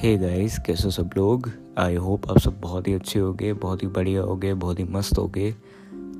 [0.00, 1.50] Hey guys कैसे सब लोग?
[1.78, 5.18] आई होप आप सब बहुत ही अच्छे होगे, बहुत ही बढ़िया होगे, बहुत ही मस्त
[5.18, 5.52] होगे।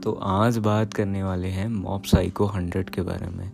[0.02, 3.50] तो आज बात करने वाले हैं मॉप साइको हंड्रेड के बारे में।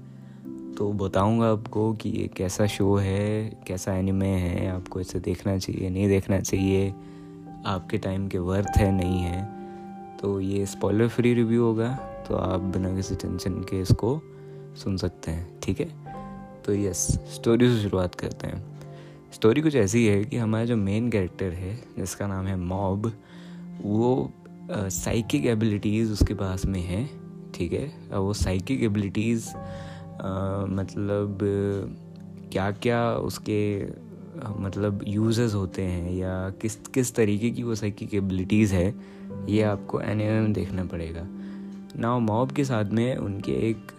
[0.75, 5.91] तो बताऊँगा आपको कि ये कैसा शो है, कैसा एनिमे है, आपको इसे देखना चाहिए,
[5.91, 6.95] नहीं देखना चाहिए,
[7.67, 9.49] आपके टाइम के वर्थ है, नहीं है।
[10.23, 11.95] तो ये स्पॉइलर फ्री रिव्यू होगा
[12.29, 14.21] तो आप बिना किसी टेंशन के इसको
[14.85, 15.91] सुन सकते हैं, ठीक है?
[16.65, 18.76] तो यस स्टोरी से शुरुआत करते हैं।
[19.37, 23.13] स्टोरी कुछ ऐसी है कि हमारा जो मेन कैरेक्टर है जिसका नाम है मॉब
[23.83, 24.33] वो
[24.73, 27.11] साइकिक uh, एबिलिटीज़ उसके पास में है
[27.55, 27.93] ठीक है?
[28.13, 31.39] और वो साइकिक एबिलिटीज़ uh, मतलब
[32.53, 33.85] क्या क्या उसके
[34.61, 38.95] मतलब यूजेस होते हैं या किस किस तरीके की वो साइकिक एबिलिटीज़ है
[39.49, 41.27] ये आपको एन में देखना पड़ेगा।
[42.01, 43.93] ना मॉब के साथ में उनके एक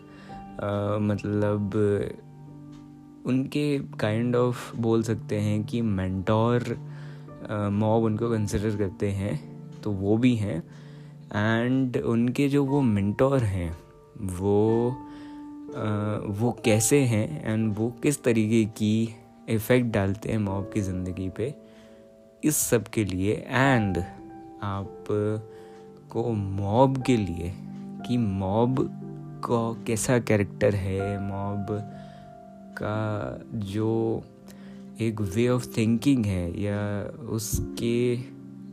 [1.02, 1.72] मतलब
[3.28, 6.78] उनके काइंड kind ऑफ़ of बोल सकते हैं कि मेंटोर
[7.52, 9.40] मॉब उनको कंसिडर करते हैं
[9.82, 10.64] तो वो भी हैं।
[11.36, 13.78] एंड उनके जो वो मेंटोर हैं
[14.18, 14.90] वो
[15.70, 19.16] uh, वो कैसे हैं एंड वो किस तरीके की
[19.50, 21.56] इफ़ेक्ट डालते हैं मॉब की ज़िंदगी पे
[22.44, 23.98] इस सब के लिए। एंड
[24.64, 25.06] आप
[26.10, 27.54] को मॉब के लिए
[28.08, 28.76] कि मॉब
[29.44, 31.66] का कैसा कैरेक्टर है मॉब
[32.78, 32.96] का
[33.54, 34.24] जो
[35.02, 36.80] एक वे ऑफ़ थिंकिंग है या
[37.30, 38.16] उसके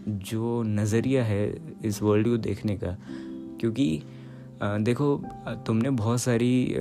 [0.08, 1.42] जो नज़रिया है
[1.84, 2.96] इस वर्ल्ड को देखने का।
[3.60, 4.02] क्योंकि
[4.62, 5.22] देखो,
[5.66, 6.74] तुमने बहुत सारी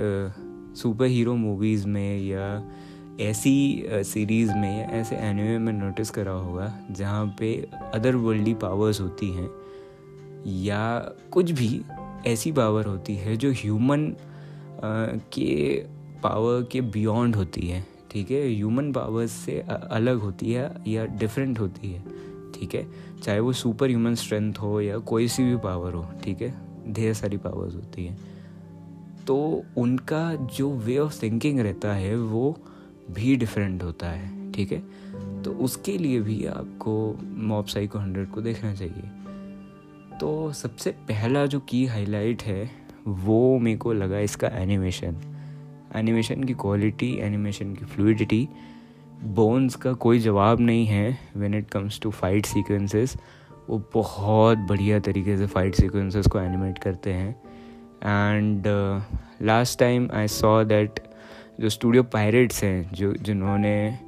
[0.76, 2.70] सुपर हीरो मूवीज़ में या
[3.20, 9.00] ऐसी सीरीज़ में या ऐसे एनिमे में नोटिस करा होगा जहाँ पे अदर वर्ल्डली पावर्स
[9.00, 9.50] होती हैं
[10.46, 10.98] या
[11.30, 11.82] कुछ भी
[12.26, 14.12] ऐसी पावर होती है जो ह्यूमन
[15.32, 15.84] के
[16.24, 18.48] पावर के बियॉन्ड होती है, ठीक है?
[18.48, 22.04] ह्यूमन पावर्स से अलग होती है या डिफरेंट होती है,
[22.54, 22.86] ठीक है?
[23.22, 26.54] चाहे वो सुपर ह्यूमन स्ट्रेंथ हो या कोई सी भी पावर हो, ठीक है?
[26.92, 28.18] ढेर सारी पावर्स होती हैं।
[29.26, 32.58] तो उनका जो वे ऑफ़ थिंकिंग रहता है वो
[33.10, 34.82] भी डिफरेंट होता है, ठीक है?
[35.42, 39.10] तो उसके लिए भी आपको मॉब साइको हंड्रेड को देखना चाहिए।
[40.18, 42.70] तो सबसे पहला जो की हाईलाइट है
[43.06, 45.16] वो मेरे को लगा इसका एनिमेशन
[45.96, 48.48] एनिमेशन की क्वालिटी एनिमेशन की फ्लूडिटी
[49.22, 53.16] बोन्स का कोई जवाब नहीं है when it comes to fight sequences
[53.68, 57.30] वो बहुत बढ़िया तरीके से फाइट सीक्वेंसेस को एनिमेट करते हैं।
[58.04, 58.62] And
[59.42, 61.00] last time I saw that
[61.60, 63.98] जो स्टूडियो पायरेट्स हैं, जो, जिन्होंने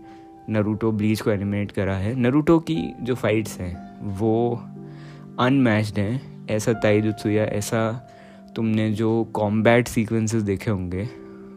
[0.51, 3.75] नरूटो ब्लीच को एनिमेट करा है नरूटो की जो फाइट्स हैं,
[4.19, 4.63] वो
[5.39, 8.09] अनमैच्ड हैं। ऐसा ताइजुत्सु या ऐसा
[8.57, 11.09] तुमने जो कॉम्बैट सीक्वेंसेस देखे होंगे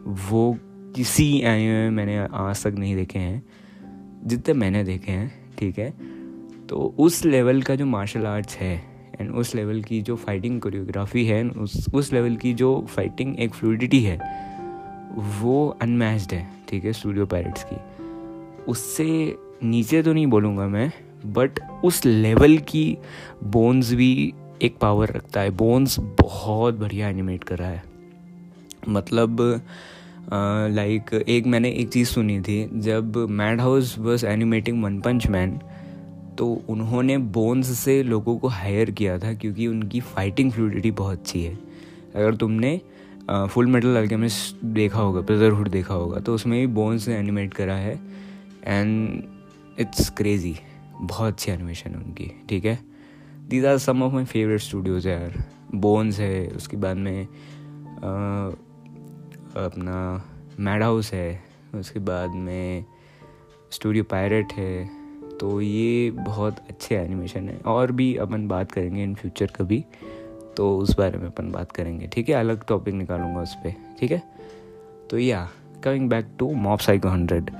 [0.06, 0.58] वो
[0.96, 3.42] किसी एनिमे में मैंने आज तक नहीं देखे हैं।
[4.24, 5.94] जितने मैंने देखे हैं, ठीक है?
[6.68, 8.82] तो उस लेवल का जो मार्शल आर्ट्स है
[9.20, 13.54] एंड उस लेवल की जो फाइटिंग कोरियोग्राफी है उस उस लेवल की जो फाइटिंग एक
[13.54, 14.18] फ्लूडिटी है,
[15.40, 17.76] वो अनमैच्ड है, ठीक है स्टूडियो पैरट्स की।
[18.68, 20.92] उससे नीचे तो नहीं बोलूँगा मैं
[21.26, 21.50] बट
[21.84, 22.98] उस लेवल की
[23.44, 27.89] बोन्स भी एक पावर रखता है। बोन्स बहुत बढ़िया एनिमेट कर रहा है।
[28.88, 29.40] मतलब
[30.72, 33.16] लाइक एक मैंने एक चीज़ सुनी थी, जब
[33.60, 35.58] Madhouse was animating One Punch Man
[36.38, 41.42] तो उन्होंने बोन्स से लोगों को हायर किया था क्योंकि उनकी फाइटिंग फ्लूडिटी बहुत अच्छी
[41.42, 41.54] है।
[42.14, 42.80] अगर तुमने
[43.50, 47.74] फुल मेटल अल्केमिस्ट देखा होगा ब्रदरहुड देखा होगा तो उसमें भी बोन्स ने एनिमेट करा
[47.74, 47.98] है
[48.64, 49.22] एंड
[49.80, 50.54] इट्स क्रेजी
[51.00, 52.78] बहुत अच्छी एनिमेशन है उनकी, ठीक है?
[53.48, 57.26] These are some of my favourite studios यार। बोन्स है, उसके बाद में
[59.56, 60.24] अपना
[60.60, 61.42] मैड हाउस है,
[61.74, 62.84] उसके बाद में
[63.70, 64.88] स्टूडियो पायरेट है
[65.40, 69.84] तो ये बहुत अच्छे एनिमेशन है। और भी अपन बात करेंगे इन फ्यूचर कभी
[70.56, 72.34] तो उस बारे में अपन बात करेंगे, ठीक है?
[72.34, 74.22] अलग टॉपिक निकालूँगा उस पर ठीक है?
[75.10, 75.48] तो yeah
[75.84, 77.50] coming back to Mob Psycho hundred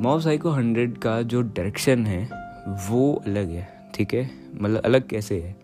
[0.00, 2.22] Mob Psycho hundred का जो डायरेक्शन है,
[2.88, 4.30] वो अलग है, ठीक है?
[4.54, 5.56] मतलब अलग कैसे है?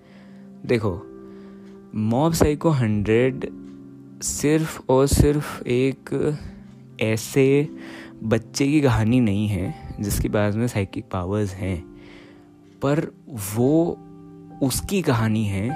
[0.67, 1.01] देखो
[1.95, 3.47] मॉब साइको हंड्रेड
[4.23, 6.37] सिर्फ़ और सिर्फ़ एक
[7.01, 7.69] ऐसे
[8.23, 11.81] बच्चे की कहानी नहीं है, जिसके पास में साइकिक पावर्स हैं,
[12.83, 13.07] पर
[13.57, 13.99] वो
[14.63, 15.69] उसकी कहानी है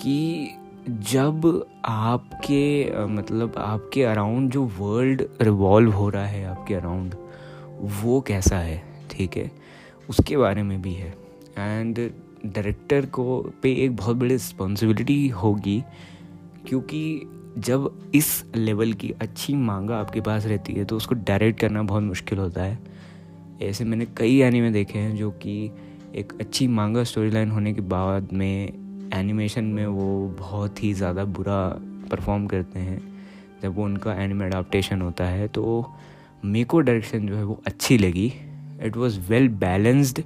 [0.00, 0.50] कि
[0.88, 7.14] जब आपके मतलब आपके अराउंड जो वर्ल्ड रिवॉल्व हो रहा है, आपके अराउंड
[8.02, 9.50] वो कैसा है, ठीक है?
[10.10, 11.14] उसके बारे में भी है।
[11.58, 11.98] एंड
[12.46, 15.82] डायरेक्टर को पे एक बहुत बड़ी रिस्पॉन्सिबिलिटी होगी,
[16.68, 17.22] क्योंकि
[17.58, 22.02] जब इस लेवल की अच्छी मांगा आपके पास रहती है तो उसको डायरेक्ट करना बहुत
[22.02, 22.78] मुश्किल होता है।
[23.62, 25.70] ऐसे मैंने कई एनिमे देखे हैं जो कि
[26.14, 31.24] एक अच्छी मांगा स्टोरी लाइन होने के बाद में एनिमेशन में वो बहुत ही ज़्यादा
[31.26, 31.66] बुरा
[32.10, 33.00] परफॉर्म करते हैं।
[33.62, 35.92] जब वो उनका एनिमे अडाप्टेशन होता है तो
[36.44, 38.32] मेको डायरेक्शन जो है वो अच्छी लगी।
[38.82, 40.22] इट वॉज़ वेल बैलेंस्ड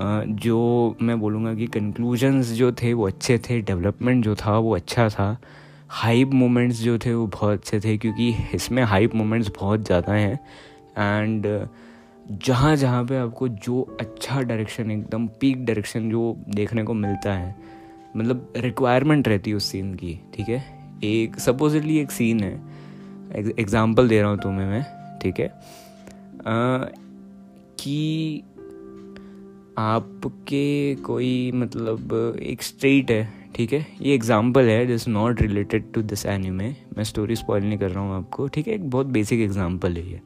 [0.00, 5.08] जो मैं बोलूँगा कि कंक्लूजन्स जो थे वो अच्छे थे डेवलपमेंट जो था वो अच्छा
[5.08, 5.36] था।
[5.90, 10.34] हाइप मोमेंट्स जो थे वो बहुत अच्छे थे, क्योंकि इसमें हाइप मोमेंट्स बहुत ज़्यादा हैं।
[10.98, 11.46] एंड
[12.38, 17.54] जहाँ जहाँ पे आपको जो अच्छा डायरेक्शन एकदम पीक डायरेक्शन जो देखने को मिलता है
[18.16, 20.62] मतलब रिक्वायरमेंट रहती है उस सीन की, ठीक है?
[21.04, 22.54] एक सपोजिटली एक सीन है।
[23.58, 24.84] एग्ज़ाम्पल दे रहा हूँ तुम्हें मैं,
[25.18, 25.48] ठीक है?
[27.78, 28.42] कि
[29.78, 33.86] आपके कोई मतलब एक स्ट्रीट है ठीक है?
[34.00, 38.04] ये एग्ज़ाम्पल है this not related to this anime मैं स्टोरी स्पॉइल नहीं कर रहा
[38.04, 38.74] हूँ आपको ठीक है?
[38.74, 40.20] एक बहुत बेसिक एग्ज़ाम्पल है ये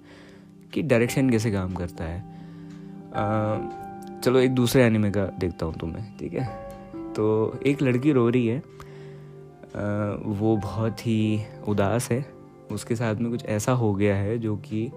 [0.73, 2.19] कि डायरेक्शन कैसे काम करता है।
[3.15, 6.47] आ, चलो एक दूसरे एनिमे का देखता हूँ तुम्हें ठीक है?
[7.17, 8.63] तो एक लड़की रो रही है। आ,
[10.21, 12.25] वो बहुत ही उदास है।
[12.73, 14.91] उसके साथ में कुछ ऐसा हो गया है जो कि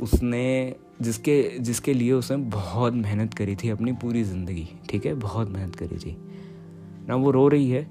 [0.00, 5.14] उसने जिसके जिसके लिए उसने बहुत मेहनत करी थी अपनी पूरी ज़िंदगी ठीक है?
[5.14, 6.16] बहुत मेहनत करी थी।
[7.08, 7.86] ना वो रो रही है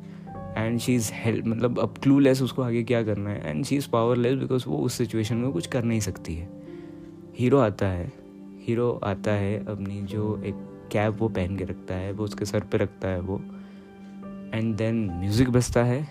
[0.58, 3.76] एंड शी इज़ हेल्प मतलब अब क्लू लेस उसको आगे क्या करना है and she
[3.76, 6.50] is powerless because वो उस सिचुएशन में कुछ कर नहीं सकती है।
[7.40, 8.12] हीरो आता है
[8.68, 10.56] हीरो आता है अपनी जो एक
[10.92, 13.42] कैप वो पहन के रखता है, वो उसके सर पे रखता है वो
[14.54, 16.02] एंड देन म्यूज़िक बजता है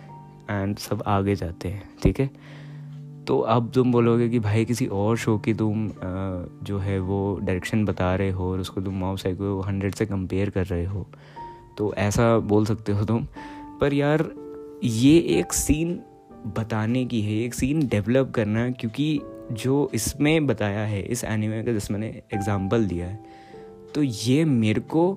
[0.51, 2.31] एंड सब आगे जाते हैं, ठीक है?
[3.27, 5.89] तो अब तुम बोलोगे कि भाई किसी और शो की तुम
[6.62, 10.51] जो है वो डायरेक्शन बता रहे हो और उसको तुम माओ साइको हंड्रेड से कंपेयर
[10.51, 11.06] कर रहे हो।
[11.79, 13.26] तो ऐसा बोल सकते हो तुम।
[13.81, 14.31] पर यार,
[14.82, 16.00] ये एक सीन
[16.56, 19.21] बताने की है, एक सीन डेवलप करना क्योंकि
[19.53, 23.43] जो इसमें बताया है, इस एनिमे का जिस मैंने एग्ज़ाम्पल दिया है
[23.94, 25.09] तो ये मेरे को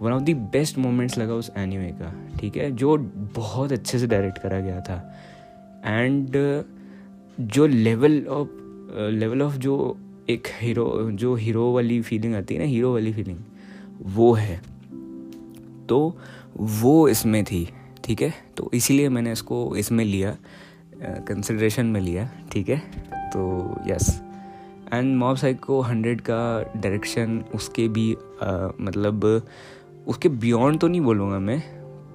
[0.00, 2.70] one of the best moments लगा उस एनिमे का, ठीक है?
[2.72, 2.96] जो
[3.36, 4.96] बहुत अच्छे से डायरेक्ट करा गया था।
[5.84, 6.36] एंड
[7.40, 8.48] जो लेवल ऑफ़
[9.12, 9.96] लेवल ऑफ़ जो
[10.30, 13.38] एक हीरो जो हीरो वाली फीलिंग आती है ना हीरो वाली फीलिंग
[14.14, 14.60] वो है।
[15.88, 16.18] तो
[16.56, 17.70] वो इसमें थी
[18.04, 18.34] ठीक है?
[18.56, 20.36] तो इसीलिए मैंने इसको इसमें लिया
[21.02, 22.78] कंसिड्रेशन में लिया ठीक है?
[23.14, 24.22] तो yes
[24.92, 29.42] and Mob Psycho hundred का डायरेक्शन उसके भी आ, मतलब
[30.06, 31.62] उसके बियॉन्ड तो नहीं बोलूँगा मैं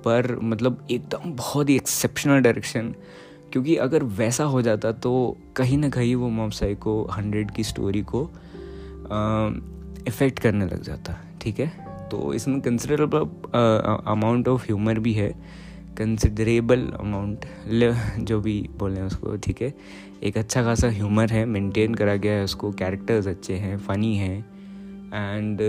[0.05, 2.95] पर मतलब एकदम बहुत ही एक्सेप्शनल डायरेक्शन
[3.51, 8.01] क्योंकि अगर वैसा हो जाता तो कहीं ना कहीं वो मॉब साइको हंड्रेड की स्टोरी
[8.01, 8.31] को
[10.07, 11.80] इफ़ेक्ट करने लग जाता ठीक है?
[12.11, 13.19] तो इसमें कंसिडरेबल
[14.07, 15.29] अमाउंट ऑफ़ ह्यूमर भी है.
[15.97, 17.45] कंसिडरेबल अमाउंट
[18.19, 19.73] जो भी बोलें उसको ठीक है?
[20.23, 22.71] एक अच्छा खासा ह्यूमर है मेंटेन करा गया है उसको.
[22.71, 24.37] कैरेक्टर्स अच्छे हैं फ़नी हैं.
[25.13, 25.59] एंड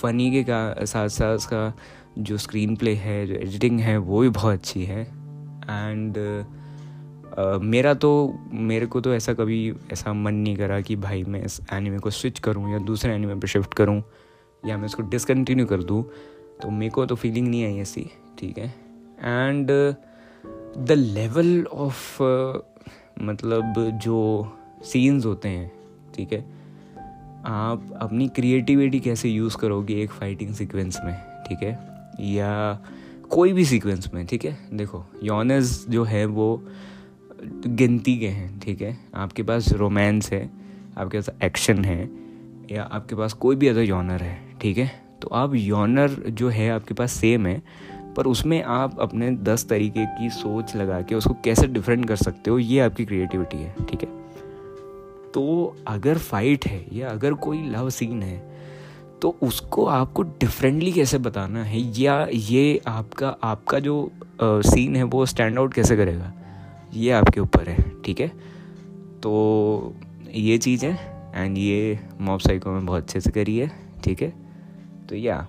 [0.00, 1.72] फ़नी के का साथ साथ उसका
[2.18, 5.02] जो स्क्रीन प्ले है जो एडिटिंग है वो भी बहुत अच्छी है.
[5.02, 6.18] एंड
[7.38, 8.10] uh, मेरा तो
[8.52, 12.10] मेरे को तो ऐसा कभी ऐसा मन नहीं करा कि भाई मैं इस एनिमे को
[12.10, 14.02] स्विच करूँ या दूसरे एनिमे पर शिफ्ट करूँ.
[14.66, 16.02] या मैं इसको डिसकंटिन्यू कर दूँ
[16.62, 18.06] तो मेरे को तो फीलिंग नहीं आई ऐसी,
[18.38, 18.74] ठीक है?
[19.20, 19.70] एंड
[20.78, 22.22] द लेवल ऑफ़
[23.22, 24.52] मतलब जो
[24.82, 25.72] सीन्स होते हैं,
[26.14, 26.40] ठीक है?
[27.46, 31.14] आप अपनी क्रिएटिविटी कैसे यूज़ करोगे एक फाइटिंग सीक्वेंस में,
[31.48, 31.78] ठीक है?
[32.20, 32.80] या
[33.30, 34.56] कोई भी सीक्वेंस में, ठीक है?
[34.72, 36.62] देखो योनस जो है वो
[37.66, 38.96] गिनती के हैं, ठीक है?
[39.14, 40.50] आपके पास रोमांस है,
[40.98, 42.10] आपके पास एक्शन है,
[42.70, 45.02] या आपके पास कोई भी अदर योनर है ठीक है?
[45.22, 47.62] तो आप योनर जो है आपके पास सेम है
[48.16, 52.50] पर उसमें आप अपने दस तरीके की सोच लगा के उसको कैसे डिफरेंट कर सकते
[52.50, 54.08] हो ये आपकी क्रिएटिविटी है ठीक है?
[55.34, 58.56] तो अगर फाइट है या अगर कोई लव सीन है
[59.22, 65.02] तो उसको आपको डिफरेंटली कैसे बताना है या ये आपका आपका जो आ, सीन है
[65.02, 66.32] वो स्टैंड आउट कैसे करेगा
[66.94, 68.28] ये आपके ऊपर है ठीक है?
[69.22, 69.94] तो
[70.34, 73.70] ये चीज़ है एंड ये मॉब साइको में बहुत अच्छे से करी है
[74.04, 74.45] ठीक है?
[75.08, 75.46] तो या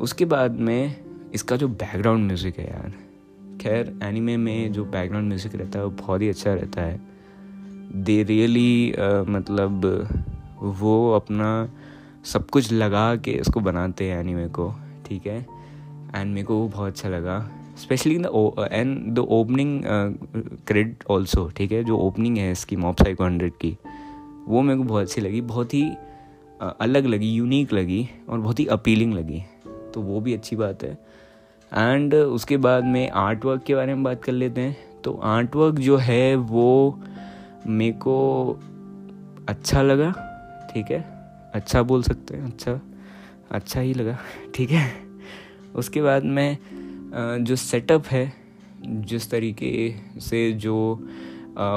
[0.00, 0.94] उसके बाद में
[1.34, 2.92] इसका जो बैकग्राउंड म्यूज़िक है यार
[3.60, 7.00] खैर एनिमे में जो बैकग्राउंड म्यूज़िक रहता है वो बहुत ही अच्छा रहता है।
[7.94, 9.84] दे रियली uh, मतलब
[10.80, 11.48] वो अपना
[12.24, 14.72] सब कुछ लगा के इसको बनाते हैं एनिमे को
[15.06, 15.40] ठीक है?
[16.16, 17.38] एंड मेरे को वो बहुत अच्छा लगा।
[17.78, 19.82] Specially the end the opening
[20.66, 21.82] credit also ठीक है?
[21.84, 23.76] जो ओपनिंग है इसकी मॉप साइको हंड्रेड की
[24.48, 25.90] वो मेरे को बहुत अच्छी लगी। बहुत ही
[26.62, 29.42] अलग लगी यूनिक लगी और बहुत ही अपीलिंग लगी।
[29.94, 30.92] तो वो भी अच्छी बात है।
[31.72, 35.56] एंड उसके बाद में आर्ट वर्क के बारे में बात कर लेते हैं। तो आर्ट
[35.56, 37.00] वर्क जो है वो
[37.66, 38.16] मेरे को
[39.48, 40.10] अच्छा लगा,
[40.74, 41.00] ठीक है?
[41.54, 42.80] अच्छा बोल सकते हैं अच्छा
[43.50, 44.18] अच्छा ही लगा,
[44.54, 44.92] ठीक है?
[45.74, 46.58] उसके बाद में
[47.44, 48.32] जो सेटअप है,
[48.86, 50.76] जिस तरीके से जो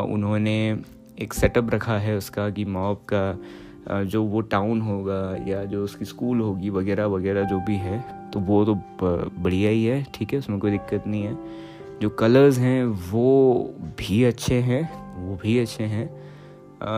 [0.10, 0.80] उन्होंने
[1.20, 3.40] एक सेटअप रखा है उसका कि मॉब का
[3.88, 8.00] जो वो टाउन होगा या जो उसकी स्कूल होगी, वगैरह वगैरह जो भी है
[8.32, 11.38] तो वो तो बढ़िया ही है, ठीक है, उसमें कोई दिक्कत नहीं है।
[12.02, 14.82] जो कलर्स हैं, वो भी अच्छे हैं,
[15.18, 16.10] वो भी अच्छे हैं।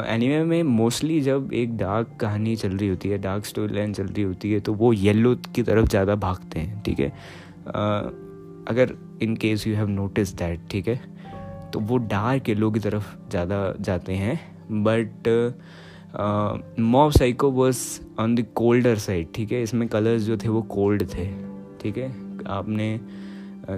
[0.05, 4.05] एनीमे में मोस्टली जब एक डार्क कहानी चल रही होती है डार्क स्टोरी लाइन चल
[4.05, 7.09] रही होती है तो वो येलो की तरफ़ ज़्यादा भागते हैं, ठीक है।
[8.67, 10.99] अगर in case you have notice that ठीक है
[11.73, 14.39] तो वो डार्क येलो की तरफ़ ज़्यादा जाते हैं
[14.83, 15.27] but
[16.15, 17.79] Mob Psycho was
[18.19, 19.61] on the colder side ठीक है?
[19.63, 21.25] इसमें कलर्स जो थे वो कोल्ड थे,
[21.81, 22.09] ठीक है?
[22.47, 22.99] आपने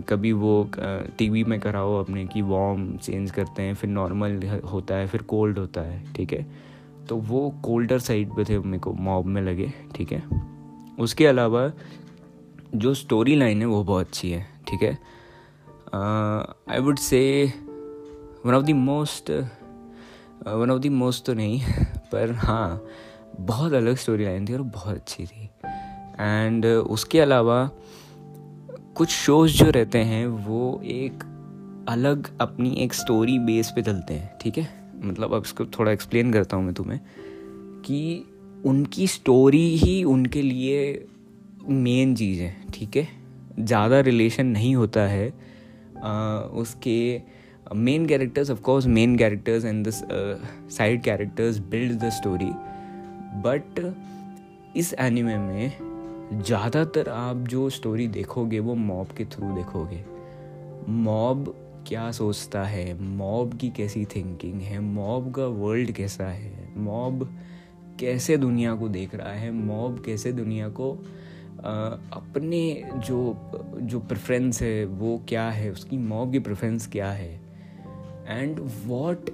[0.10, 0.70] कभी वो
[1.18, 4.40] टीवी में कराओ अपने की वार्म चेंज करते हैं, फिर नॉर्मल
[4.72, 6.46] होता है, फिर कोल्ड होता है, ठीक है?
[7.10, 10.24] तो वो कोल्डर साइड पे थे मेरे को मॉब में लगे, ठीक है?
[11.00, 11.72] उसके अलावा
[12.76, 14.98] जो स्टोरी लाइन है वो बहुत अच्छी है, ठीक है?
[16.70, 17.54] I would say
[18.46, 19.32] one of the most
[20.48, 21.60] one of the most तो नहीं
[22.12, 22.86] पर हाँ
[23.40, 25.50] बहुत अलग स्टोरी लाइन थी और बहुत अच्छी थी।
[26.20, 27.70] एंड उसके अलावा
[28.96, 31.24] कुछ शोज़ जो रहते हैं वो एक
[31.90, 34.68] अलग अपनी एक स्टोरी बेस पे चलते हैं ठीक है?
[35.04, 37.00] मतलब अब इसको थोड़ा एक्सप्लेन करता हूँ मैं तुम्हें
[37.86, 38.26] कि
[38.66, 41.08] उनकी स्टोरी ही उनके लिए
[41.68, 43.08] मेन चीज़ है ठीक है?
[43.60, 45.34] ज़्यादा रिलेशन नहीं होता है
[46.04, 47.22] आ, उसके
[47.70, 52.54] of course main characters and the uh, side characters build the story.
[53.46, 53.96] But
[54.78, 55.72] इस एनिमे में
[56.44, 60.06] ज़्यादातर आप जो स्टोरी देखोगे वो मॉब के थ्रू देखोगे।
[60.90, 61.56] मॉब
[61.88, 63.02] क्या सोचता है?
[63.02, 64.80] मॉब की कैसी थिंकिंग है?
[64.80, 66.74] मॉब का वर्ल्ड कैसा है?
[66.78, 67.30] मॉब
[68.00, 69.52] कैसे दुनिया को देख रहा है?
[69.52, 70.98] मॉब कैसे दुनिया को
[71.66, 71.72] आ,
[72.14, 75.72] अपने जो जो प्रेफरेंस है वो क्या है?
[75.72, 77.49] उसकी मॉब की प्रेफरेंस क्या है?
[78.30, 79.30] And what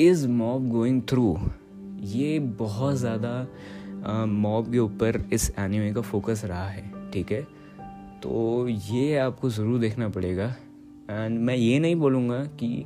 [0.00, 1.36] is Mob going through
[2.08, 7.42] ये बहुत ज़्यादा मॉब के ऊपर इस एनिमे का फोकस रहा है, ठीक है?
[8.22, 10.54] तो ये आपको ज़रूर देखना पड़ेगा।
[11.10, 12.84] एंड मैं ये नहीं बोलूँगा कि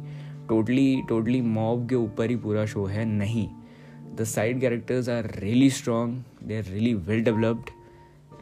[0.49, 3.49] टोटली टोटली मॉब के ऊपर ही पूरा शो है, नहीं।
[4.17, 7.71] The side characters are really strong they are really well developed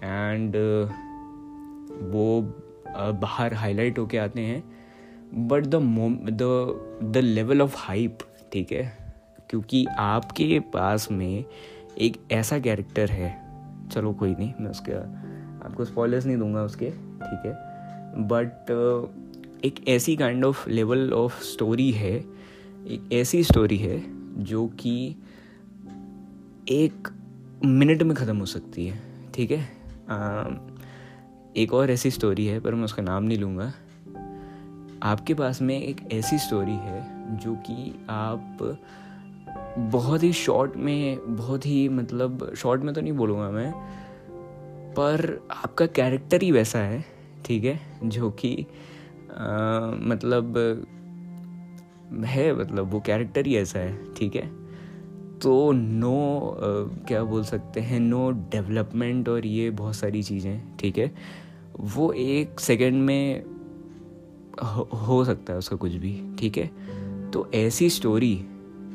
[0.05, 0.57] and
[2.13, 2.41] वो
[3.21, 4.63] बाहर हाईलाइट होके आते हैं।
[5.35, 5.75] But the
[6.33, 8.19] the the level of hype
[8.53, 9.07] ठीक है?
[9.51, 11.45] क्योंकि आपके पास में
[11.99, 13.31] एक ऐसा कैरेक्टर है।
[13.89, 14.93] चलो कोई नहीं, मैं उसके,
[15.67, 17.53] आपको स्पॉयलर्स नहीं दूँगा उसके, ठीक है?
[18.29, 18.71] बट
[19.65, 22.17] एक ऐसी kind of level of story है,
[22.87, 24.03] एक ऐसी स्टोरी है,
[24.45, 25.17] जो कि
[26.69, 27.09] एक
[27.65, 29.01] मिनट में ख़त्म हो सकती है,
[29.35, 29.61] ठीक है?
[31.57, 33.73] एक और ऐसी स्टोरी है, पर मैं उसका नाम नहीं लूँगा।
[35.03, 38.79] आपके पास में एक ऐसी स्टोरी है जो कि आप
[39.79, 43.73] बहुत ही शॉर्ट में बहुत ही मतलब शॉर्ट में तो नहीं बोलूँगा मैं
[44.93, 47.05] पर आपका कैरेक्टर ही वैसा है
[47.45, 47.81] ठीक है?
[48.05, 48.67] जो कि
[50.03, 50.57] मतलब
[52.25, 54.51] है मतलब वो कैरेक्टर ही ऐसा है ठीक है?
[55.39, 60.99] तो नो आ, क्या बोल सकते हैं नो डेवलपमेंट और ये बहुत सारी चीज़ें ठीक
[60.99, 61.15] है?
[61.81, 63.56] वो एक सेकंड में
[64.63, 66.71] हो, सकता है उसका कुछ भी ठीक है?
[67.31, 68.45] तो ऐसी स्टोरी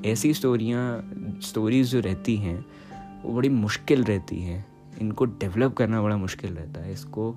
[0.06, 2.66] ऐसी स्टोरियाँ स्टोरीज जो रहती हैं
[3.24, 4.66] वो बड़ी मुश्किल रहती हैं।
[5.02, 7.36] इनको डेवलप करना बड़ा मुश्किल रहता है इसको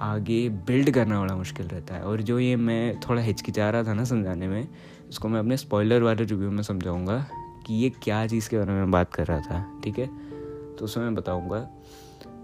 [0.00, 3.94] आगे बिल्ड करना बड़ा मुश्किल रहता है। और जो ये मैं थोड़ा हिचकिचा रहा था
[3.94, 4.68] ना समझाने में
[5.08, 7.26] इसको मैं अपने स्पॉइलर वाले रिव्यू में समझाऊँगा
[7.66, 10.06] कि ये क्या चीज़ के बारे में बात कर रहा था ठीक है?
[10.76, 11.58] तो उसमें मैं बताऊँगा।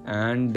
[0.09, 0.55] एंड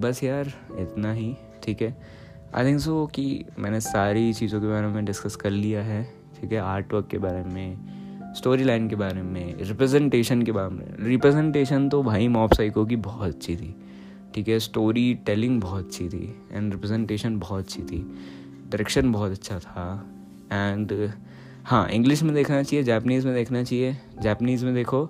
[0.00, 0.46] बस यार
[0.78, 2.20] इतना ही ठीक है?
[2.54, 6.02] आई थिंक सो कि मैंने सारी चीज़ों के बारे में डिस्कस कर लिया है,
[6.40, 6.58] ठीक है?
[6.58, 11.88] आर्ट वर्क के बारे में स्टोरी लाइन के बारे में रिप्रेजेंटेशन के बारे में। रिप्रेजेंटेशन
[11.88, 13.74] तो भाई मॉब साइको की बहुत अच्छी थी,
[14.34, 14.58] ठीक है?
[14.58, 17.98] स्टोरी टेलिंग बहुत अच्छी थी एंड रिप्रेजेंटेशन बहुत अच्छी थी।
[18.70, 20.06] डायरेक्शन बहुत अच्छा था
[20.52, 21.12] एंड
[21.64, 25.08] हाँ इंग्लिश में देखना चाहिए जापनीज़ में देखना चाहिए। जापनीज़ में देखो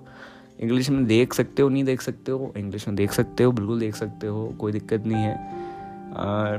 [0.59, 3.79] इंग्लिश में देख सकते हो, नहीं देख सकते हो इंग्लिश में देख सकते हो, बिल्कुल
[3.79, 5.60] देख सकते हो, कोई दिक्कत नहीं है।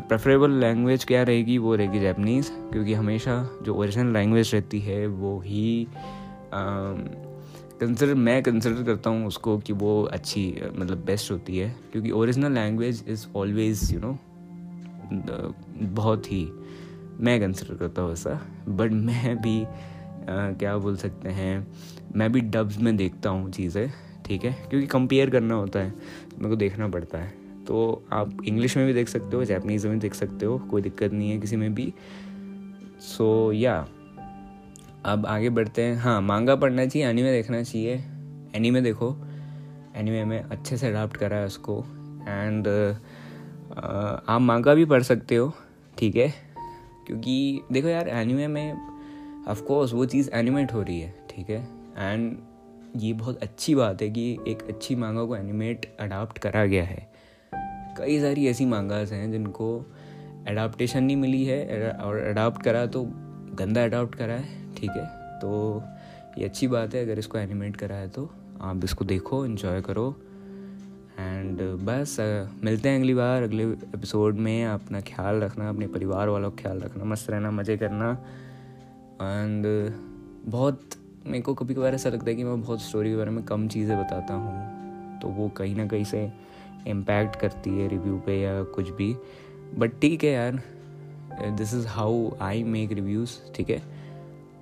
[0.08, 5.40] प्रेफरेबल लैंग्वेज क्या रहेगी वो रहेगी जैपनीज़ क्योंकि हमेशा जो ओरिजिनल लैंग्वेज रहती है वो
[5.40, 5.86] ही
[7.80, 12.52] कंसिडर मैं कंसिडर करता हूँ उसको कि वो अच्छी मतलब बेस्ट होती है क्योंकि original
[12.52, 14.18] language is always you know
[15.82, 16.48] बहुत ही
[17.20, 21.66] मैं कंसिडर करता हूँ ऐसा बट मैं भी uh, क्या बोल सकते हैं
[22.16, 23.92] मैं भी डब्स में देखता हूँ चीज़ें
[24.26, 25.90] ठीक है क्योंकि कंपेयर करना होता है
[26.38, 29.98] मेरे को देखना पड़ता है। तो आप इंग्लिश में भी देख सकते हो जैपनीज़ में
[29.98, 31.94] देख सकते हो कोई दिक्कत नहीं है किसी में भी।
[33.00, 33.98] सो so, या yeah,
[35.04, 38.04] अब आगे बढ़ते हैं। हाँ मांगा पढ़ना चाहिए एनीमे देखना चाहिए।
[38.54, 39.16] एनीमे देखो।
[39.96, 41.78] एनीमे में अच्छे से अडाप्ट करा है उसको।
[42.28, 45.52] एंड uh, आप मांगा भी पढ़ सकते हो
[45.98, 46.34] ठीक है?
[47.06, 48.74] क्योंकि देखो यार एनीमे में
[49.48, 51.68] ऑफकोर्स वो चीज़ एनिमेट हो रही है ठीक है?
[51.98, 52.38] एंड
[52.96, 57.11] ये बहुत अच्छी बात है कि एक अच्छी मांगा को एनिमेट अडाप्ट करा गया है।
[57.98, 59.76] कई सारी ऐसी मांगास हैं जिनको
[60.48, 63.04] अडाप्टेशन नहीं मिली है, और अडाप्ट करा तो
[63.54, 65.06] गंदा अडाप्ट करा है, ठीक है?
[65.40, 65.82] तो
[66.38, 68.30] ये अच्छी बात है, अगर इसको एनिमेट करा है तो
[68.62, 70.14] आप इसको देखो इन्जॉय करो।
[71.18, 72.16] एंड बस
[72.64, 76.80] मिलते हैं अगली बार, अगले एपिसोड में। अपना ख्याल रखना, अपने परिवार वालों का ख्याल
[76.80, 78.10] रखना, मस्त रहना, मज़े करना।
[79.22, 79.66] एंड
[80.46, 80.80] बहुत,
[81.26, 83.66] मेरे को कभी कभार ऐसा लगता है कि मैं बहुत स्टोरी के बारे में कम
[83.68, 86.30] चीज़ें बताता हूँ। तो वो कहीं ना कहीं से
[86.86, 89.14] इम्पैक्ट करती है रिव्यू पे या कुछ भी।
[89.74, 90.62] बट ठीक है यार
[91.56, 93.82] this is how I make reviews ठीक है?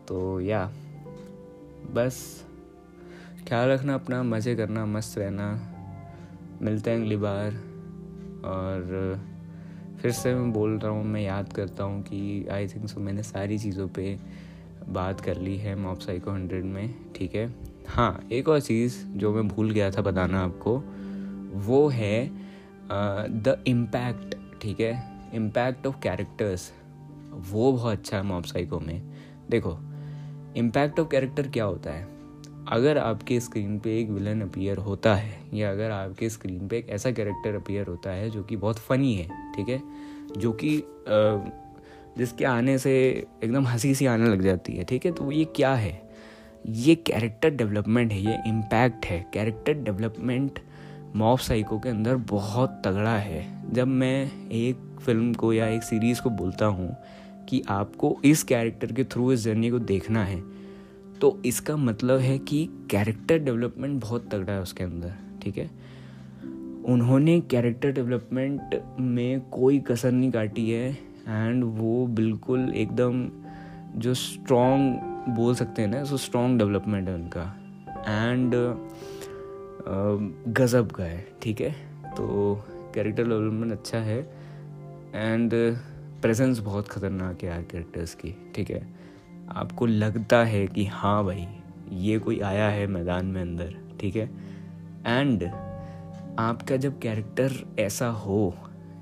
[0.09, 0.64] तो या
[1.95, 2.45] बस
[3.49, 5.49] ख्याल रखना अपना, मज़े करना, मस्त रहना।
[6.62, 7.52] मिलते हैं अगली बार।
[8.45, 9.21] और
[10.02, 13.23] फिर से मैं बोल रहा हूँ, मैं याद करता हूँ कि आई थिंक सो मैंने
[13.23, 14.17] सारी चीज़ों पे
[14.88, 17.55] बात कर ली है मॉप साइको हंड्रेड में, ठीक है?
[17.88, 20.76] हाँ एक और चीज़ जो मैं भूल गया था बताना आपको
[21.50, 22.30] वो है
[22.90, 24.92] द इम्पैक्ट ठीक है?
[25.35, 26.71] इम्पैक्ट ऑफ़ कैरेक्टर्स
[27.50, 29.02] वो बहुत अच्छा है मॉप साइको में।
[29.50, 29.78] देखो
[30.57, 32.09] इम्पैक्ट ऑफ़ कैरेक्टर क्या होता है?
[32.69, 36.88] अगर आपके स्क्रीन पे एक विलन अपीयर होता है, या अगर आपके स्क्रीन पे एक
[36.88, 39.83] ऐसा कैरेक्टर अपीयर होता है जो कि बहुत फ़नी है, ठीक है?
[40.38, 40.83] जो कि
[42.19, 42.92] जिसके आने से
[43.45, 45.12] एकदम हँसी सी आने लग जाती है, ठीक है?
[45.12, 46.00] तो ये क्या है?
[46.66, 50.58] ये कैरेक्टर डेवलपमेंट है, ये इम्पैक्ट है। कैरेक्टर डेवलपमेंट
[51.16, 56.20] मॉफ साइको के अंदर बहुत तगड़ा है। जब मैं एक फ़िल्म को या एक सीरीज़
[56.23, 56.96] को बोलता हूँ
[57.49, 60.40] कि आपको इस कैरेक्टर के थ्रू इस जर्नी को देखना है
[61.20, 65.70] तो इसका मतलब है कि कैरेक्टर डेवलपमेंट बहुत तगड़ा है उसके अंदर, ठीक है?
[66.84, 70.90] उन्होंने कैरेक्टर डेवलपमेंट में कोई कसर नहीं काटी है
[71.28, 73.28] एंड वो बिल्कुल एकदम
[73.96, 77.42] जो स्ट्रॉन्ग बोल सकते हैं ना सो स्ट्रॉन्ग डेवलपमेंट है उनका।
[78.08, 78.54] एंड
[80.49, 81.71] गज़ब का है, ठीक है?
[82.16, 82.64] तो
[82.95, 84.19] कैरेक्टर डेवलपमेंट अच्छा है
[85.14, 85.50] एंड
[86.23, 88.86] प्रेजेंस बहुत ख़तरनाक है यार कैरेक्टर्स की, ठीक है?
[89.49, 91.47] आपको लगता है कि हाँ भाई,
[91.93, 94.30] ये कोई आया है मैदान में अंदर, ठीक है?
[95.06, 95.45] एंड
[96.38, 98.54] आपका जब कैरेक्टर ऐसा हो,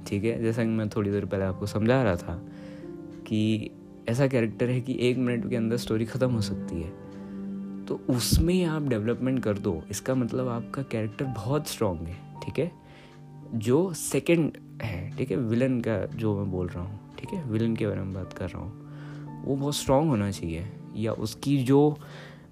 [0.07, 0.43] ठीक है?
[0.43, 2.43] जैसा कि मैं थोड़ी देर पहले आपको समझा रहा था
[3.27, 3.71] कि
[4.09, 7.08] ऐसा कैरेक्टर है कि एक मिनट के अंदर स्टोरी ख़त्म हो सकती है।
[7.89, 12.71] तो उसमें आप डेवलपमेंट कर दो। इसका मतलब आपका कैरेक्टर बहुत स्ट्रांग है, ठीक है?
[13.57, 15.37] जो सेकंड है, ठीक है?
[15.37, 17.43] विलन का जो मैं बोल रहा हूँ, ठीक है?
[17.45, 21.57] विलन के बारे में बात कर रहा हूँ, वो बहुत स्ट्रांग होना चाहिए। या उसकी
[21.65, 21.99] जो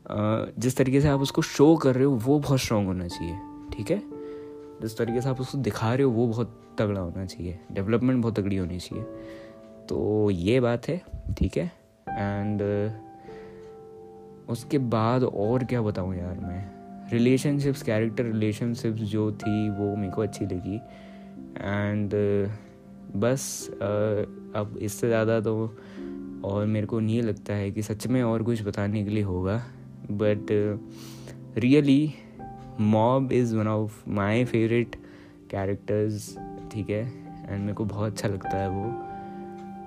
[0.09, 3.39] जिस तरीके से आप उसको शो कर रहे हो, वो बहुत स्ट्रांग होना चाहिए,
[3.73, 4.03] ठीक है?
[4.83, 8.37] जिस तरीके से आप उसको दिखा रहे हो, वो बहुत तगड़ा होना चाहिए। डेवलपमेंट बहुत
[8.37, 9.05] तगड़ी होनी चाहिए।
[9.89, 11.03] तो ये बात है,
[11.39, 11.71] ठीक है?
[12.07, 12.61] एंड
[14.49, 16.65] उसके बाद और क्या बताऊँ यार मैं?
[17.11, 20.77] रिलेशनशिप्स कैरेक्टर रिलेशनशिप्स जो थी वो मेरे को अच्छी लगी।
[21.59, 22.15] एंड
[23.17, 25.55] बस अब इससे ज़्यादा तो
[26.45, 29.57] और मेरे को नहीं लगता है कि सच में और कुछ बताने के लिए होगा।
[30.11, 30.47] But
[31.59, 32.15] really
[32.81, 34.97] Mob is one of my favourite
[35.51, 36.35] characters
[36.73, 37.03] ठीक है?
[37.49, 38.85] एंड मेरे को बहुत अच्छा लगता है वो।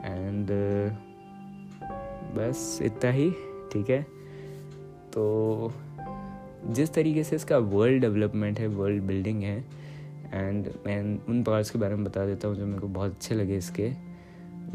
[0.06, 0.93] एंड uh,
[2.38, 3.30] बस इतना ही
[3.74, 4.18] ठीक है?
[5.13, 5.74] तो
[6.67, 9.58] जिस तरीके से इसका वर्ल्ड डेवलपमेंट है वर्ल्ड बिल्डिंग है
[10.34, 13.36] एंड मैं उन पार्ट्स के बारे में बता देता हूँ जो मेरे को बहुत अच्छे
[13.36, 13.91] लगे इसके।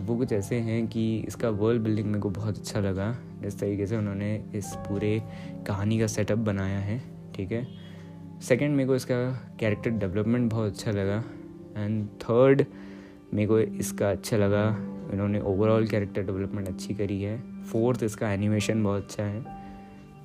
[0.01, 3.87] वो कुछ ऐसे हैं कि इसका वर्ल्ड बिल्डिंग मेरे को बहुत अच्छा लगा। जिस तरीके
[3.87, 5.23] से उन्होंने इस पूरे
[5.67, 7.03] कहानी का सेटअप बनाया है,
[7.35, 7.67] ठीक है?
[8.43, 9.17] सेकेंड मेरे को इसका
[9.61, 11.25] कैरेक्टर डेवलपमेंट बहुत अच्छा लगा।
[11.77, 12.65] एंड थर्ड
[13.35, 14.69] मेरे को इसका अच्छा लगा।
[15.13, 19.64] इन्होंने ओवरऑल कैरेक्टर डेवलपमेंट अच्छी करी है। फोर्थ इसका एनिमेशन बहुत अच्छा है।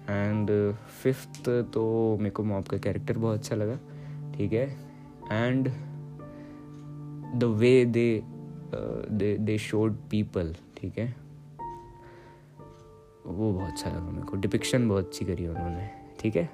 [0.10, 0.50] एंड
[1.02, 3.78] फिफ्थ तो मेरे को मॉप का कैरेक्टर बहुत अच्छा लगा,
[4.38, 4.68] ठीक है?
[5.32, 5.70] And
[7.36, 8.24] the way they
[9.38, 11.08] they showed people ठीक है?
[13.26, 16.50] वो बहुत अच्छा लगा मेरे को। डिपिक्शन बहुत अच्छी करी उन्होंने, ठीक है?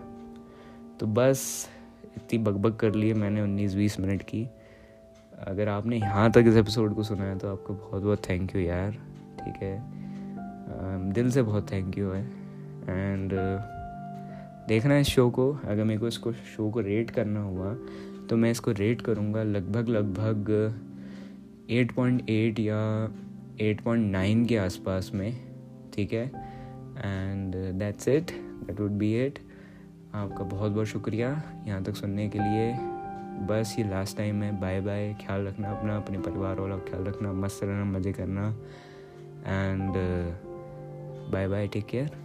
[0.99, 1.67] तो बस
[2.17, 4.47] इतनी बकबक कर ली है मैंने उन्नीस बीस मिनट की।
[5.39, 8.61] अगर आपने यहाँ तक इस एपिसोड को सुना है तो आपको बहुत बहुत थैंक यू
[8.61, 8.91] यार,
[9.39, 9.79] ठीक है?
[11.13, 12.44] दिल से बहुत थैंक यू है।
[12.89, 13.33] एंड
[14.67, 17.73] देखना इस शो को। अगर मेरे को इसको शो को रेट करना हुआ
[18.29, 20.49] तो मैं इसको रेट करूँगा लगभग लगभग
[21.71, 22.79] 8.8 या
[23.61, 25.31] 8.9 के आसपास में,
[25.93, 26.25] ठीक है?
[26.97, 28.31] And that's it
[28.65, 29.39] that would be it
[30.15, 31.29] आपका बहुत बहुत शुक्रिया
[31.67, 32.73] यहाँ तक सुनने के लिए।
[33.47, 37.03] बस ये लास्ट टाइम है। बाय बाय ख्याल रखना अपना, अपने परिवार वालों का ख्याल
[37.05, 38.47] रखना, मस्त रहना, मज़े करना।
[39.45, 39.93] And
[41.31, 42.24] bye bye take care